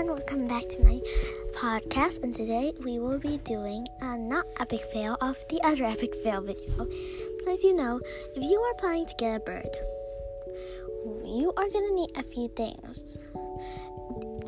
everyone, 0.00 0.16
welcome 0.16 0.48
back 0.48 0.66
to 0.66 0.82
my 0.82 0.98
podcast. 1.52 2.22
And 2.22 2.34
today 2.34 2.72
we 2.82 2.98
will 2.98 3.18
be 3.18 3.36
doing 3.44 3.86
a 4.00 4.16
not 4.16 4.46
epic 4.58 4.80
fail 4.92 5.18
of 5.20 5.36
the 5.50 5.60
other 5.62 5.84
epic 5.84 6.14
fail 6.22 6.40
video. 6.40 6.88
As 7.46 7.62
you 7.62 7.76
know, 7.76 8.00
if 8.34 8.42
you 8.42 8.58
are 8.60 8.74
planning 8.74 9.04
to 9.04 9.14
get 9.18 9.36
a 9.36 9.40
bird, 9.40 9.68
you 11.22 11.52
are 11.54 11.68
gonna 11.68 11.92
need 11.92 12.16
a 12.16 12.22
few 12.22 12.48
things. 12.48 13.18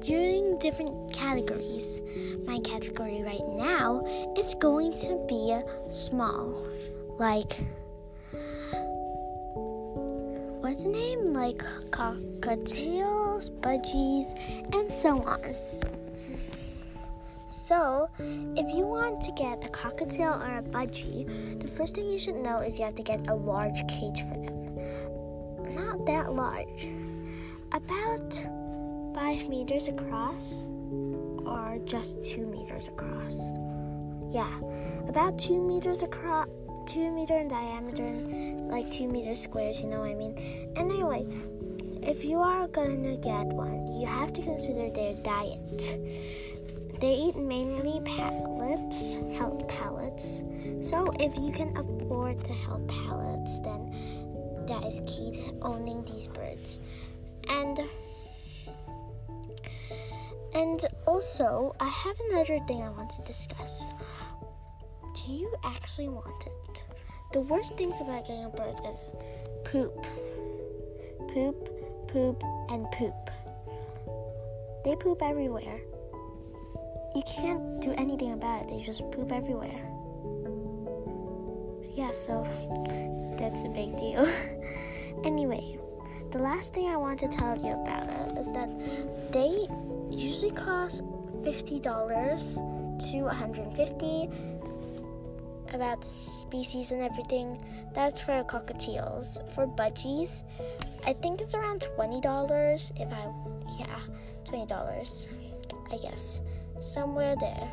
During 0.00 0.58
different 0.58 1.12
categories, 1.12 2.00
my 2.46 2.58
category 2.60 3.22
right 3.22 3.46
now 3.48 4.02
is 4.38 4.54
going 4.54 4.94
to 5.04 5.22
be 5.28 5.54
small, 5.90 6.66
like 7.18 7.58
what's 10.62 10.84
the 10.84 10.88
name? 10.88 11.32
Like 11.32 11.58
cockatiels, 11.90 13.50
budgies, 13.60 14.26
and 14.72 14.92
so 14.92 15.20
on. 15.22 15.52
So, 17.48 18.08
if 18.18 18.74
you 18.74 18.86
want 18.86 19.20
to 19.22 19.32
get 19.32 19.64
a 19.64 19.68
cockatiel 19.68 20.40
or 20.40 20.58
a 20.58 20.62
budgie, 20.62 21.60
the 21.60 21.66
first 21.66 21.96
thing 21.96 22.10
you 22.12 22.18
should 22.18 22.36
know 22.36 22.60
is 22.60 22.78
you 22.78 22.84
have 22.84 22.94
to 22.94 23.02
get 23.02 23.28
a 23.28 23.34
large 23.34 23.86
cage 23.88 24.22
for 24.22 24.38
them. 24.38 25.74
Not 25.74 26.06
that 26.06 26.32
large, 26.32 26.88
about 27.72 28.32
five 29.14 29.48
meters 29.48 29.88
across, 29.88 30.66
or 31.44 31.78
just 31.84 32.22
two 32.22 32.46
meters 32.46 32.86
across. 32.88 33.52
Yeah, 34.30 34.60
about 35.08 35.38
two 35.38 35.60
meters 35.60 36.02
across 36.02 36.48
two 36.86 37.10
meter 37.10 37.38
in 37.38 37.48
diameter 37.48 38.04
and 38.04 38.68
like 38.70 38.90
two 38.90 39.08
meter 39.08 39.34
squares, 39.34 39.80
you 39.82 39.88
know 39.88 40.00
what 40.00 40.10
I 40.10 40.14
mean? 40.14 40.72
Anyway, 40.76 41.26
if 42.02 42.24
you 42.24 42.38
are 42.38 42.66
gonna 42.68 43.16
get 43.16 43.46
one, 43.46 43.90
you 44.00 44.06
have 44.06 44.32
to 44.32 44.42
consider 44.42 44.90
their 44.90 45.14
diet. 45.14 45.96
They 47.00 47.14
eat 47.14 47.36
mainly 47.36 48.00
pellets, 48.04 49.16
held 49.36 49.68
pellets. 49.68 50.44
So 50.80 51.12
if 51.18 51.36
you 51.38 51.52
can 51.52 51.76
afford 51.76 52.44
to 52.44 52.52
help 52.52 52.86
pellets, 52.88 53.58
then 53.60 54.66
that 54.66 54.84
is 54.84 55.00
key 55.06 55.32
to 55.32 55.58
owning 55.62 56.04
these 56.04 56.28
birds. 56.28 56.80
And 57.48 57.80
and 60.54 60.84
also, 61.06 61.74
I 61.80 61.88
have 61.88 62.16
another 62.30 62.58
thing 62.66 62.82
I 62.82 62.90
want 62.90 63.10
to 63.10 63.22
discuss 63.22 63.90
do 65.14 65.32
you 65.32 65.52
actually 65.64 66.08
want 66.08 66.46
it? 66.46 66.82
The 67.32 67.40
worst 67.40 67.76
things 67.76 68.00
about 68.00 68.26
getting 68.26 68.44
a 68.44 68.48
bird 68.48 68.76
is 68.86 69.12
poop. 69.64 70.06
Poop, 71.32 72.08
poop, 72.08 72.42
and 72.70 72.90
poop. 72.92 73.30
They 74.84 74.96
poop 74.96 75.22
everywhere. 75.22 75.80
You 77.14 77.22
can't 77.26 77.80
do 77.80 77.92
anything 77.92 78.32
about 78.32 78.62
it, 78.62 78.68
they 78.68 78.80
just 78.80 79.10
poop 79.10 79.32
everywhere. 79.32 79.88
Yeah, 81.94 82.12
so 82.12 82.46
that's 83.38 83.64
a 83.64 83.68
big 83.68 83.96
deal. 83.96 84.26
anyway, 85.24 85.78
the 86.30 86.38
last 86.38 86.72
thing 86.72 86.88
I 86.88 86.96
want 86.96 87.20
to 87.20 87.28
tell 87.28 87.56
you 87.56 87.72
about 87.72 88.04
it 88.04 88.38
is 88.38 88.50
that 88.52 88.70
they 89.32 89.68
usually 90.10 90.52
cost 90.52 91.02
$50 91.44 93.10
to 93.10 93.22
150 93.22 94.28
about 95.74 96.04
species 96.04 96.90
and 96.90 97.02
everything. 97.02 97.58
That's 97.94 98.20
for 98.20 98.42
cockatiels. 98.44 99.40
For 99.54 99.66
budgies, 99.66 100.42
I 101.06 101.12
think 101.12 101.40
it's 101.40 101.54
around 101.54 101.82
twenty 101.94 102.20
dollars. 102.20 102.92
If 102.96 103.12
I, 103.12 103.26
yeah, 103.78 104.00
twenty 104.44 104.66
dollars, 104.66 105.28
I 105.90 105.96
guess, 105.96 106.40
somewhere 106.80 107.36
there. 107.40 107.70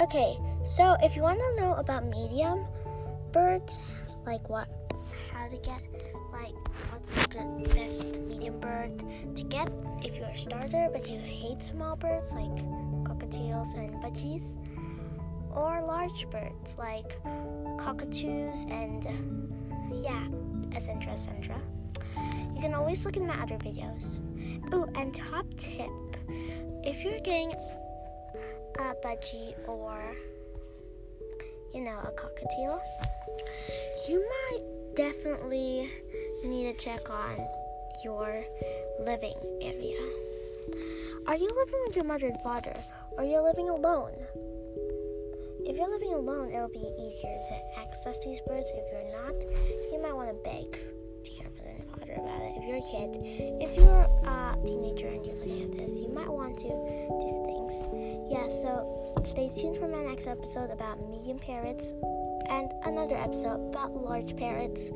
Okay, 0.00 0.38
so 0.64 0.96
if 1.02 1.16
you 1.16 1.22
want 1.22 1.40
to 1.40 1.60
know 1.60 1.74
about 1.74 2.06
medium 2.06 2.64
birds, 3.32 3.78
like 4.24 4.48
what, 4.48 4.68
how 5.32 5.48
to 5.48 5.56
get, 5.56 5.82
like 6.32 6.54
what's 6.90 7.34
the 7.34 7.74
best 7.74 8.10
medium 8.16 8.60
bird 8.60 9.02
to 9.34 9.42
get 9.44 9.70
if 10.02 10.14
you're 10.14 10.28
a 10.28 10.38
starter 10.38 10.88
but 10.92 11.08
you 11.08 11.18
hate 11.18 11.62
small 11.62 11.96
birds 11.96 12.32
like 12.34 12.54
cockatiels 13.04 13.74
and 13.74 13.94
budgies 14.02 14.56
or 15.54 15.82
large 15.86 16.28
birds 16.30 16.76
like 16.78 17.20
cockatoos 17.78 18.64
and 18.70 19.06
yeah, 19.92 20.26
etc. 20.72 21.12
etc. 21.12 21.60
You 22.54 22.60
can 22.60 22.74
always 22.74 23.04
look 23.04 23.16
in 23.16 23.26
my 23.26 23.40
other 23.40 23.56
videos. 23.56 24.20
Oh, 24.72 24.88
and 24.94 25.14
top 25.14 25.46
tip 25.56 25.90
if 26.88 27.04
you're 27.04 27.18
getting 27.18 27.52
a 28.78 28.94
budgie 29.04 29.54
or 29.66 30.00
you 31.74 31.82
know 31.82 31.98
a 31.98 32.10
cockatiel, 32.12 32.80
you 34.08 34.26
might 34.28 34.64
definitely 34.94 35.90
need 36.44 36.72
to 36.72 36.84
check 36.84 37.10
on 37.10 37.46
your 38.04 38.42
living 39.00 39.34
area. 39.60 40.00
Are 41.26 41.36
you 41.36 41.48
living 41.48 41.80
with 41.86 41.96
your 41.96 42.06
mother 42.06 42.28
and 42.28 42.40
father? 42.40 42.76
Or 43.12 43.20
are 43.20 43.24
you 43.24 43.42
living 43.42 43.68
alone? 43.68 44.14
If 45.68 45.76
you're 45.76 45.90
living 45.90 46.14
alone, 46.14 46.50
it'll 46.50 46.68
be 46.68 46.90
easier 46.98 47.36
to 47.36 47.78
access 47.78 48.18
these 48.24 48.40
birds. 48.46 48.72
If 48.74 48.84
you're 48.90 49.12
not, 49.12 49.34
you 49.92 50.00
might 50.02 50.14
want 50.14 50.30
to 50.30 50.34
beg 50.42 50.72
to 50.72 51.30
your 51.30 51.50
mother 51.50 51.68
and 51.76 51.84
father 51.84 52.12
about 52.14 52.40
it. 52.40 52.54
If 52.56 52.64
you're 52.64 52.78
a 52.78 52.88
kid, 52.88 53.20
if 53.60 53.76
you're 53.76 54.08
a 54.24 54.56
teenager 54.64 55.08
and 55.08 55.26
you're 55.26 55.36
looking 55.36 55.64
at 55.64 55.72
this, 55.72 55.98
you 55.98 56.08
might 56.08 56.26
want 56.26 56.56
to 56.60 56.68
do 56.68 57.28
things. 57.44 57.74
Yeah, 58.32 58.48
so 58.48 59.12
stay 59.26 59.50
tuned 59.54 59.76
for 59.76 59.88
my 59.88 60.02
next 60.04 60.26
episode 60.26 60.70
about 60.70 61.06
medium 61.10 61.38
parrots 61.38 61.92
and 62.48 62.72
another 62.86 63.16
episode 63.16 63.68
about 63.68 63.94
large 63.94 64.34
parrots. 64.36 64.88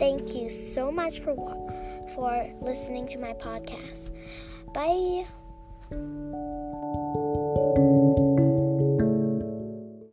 Thank 0.00 0.34
you 0.34 0.50
so 0.50 0.90
much 0.90 1.20
for 1.20 1.36
for 2.16 2.52
listening 2.60 3.06
to 3.06 3.18
my 3.18 3.32
podcast. 3.34 4.10
Bye. 4.74 5.26